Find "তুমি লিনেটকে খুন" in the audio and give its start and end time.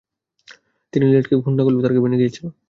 0.93-1.53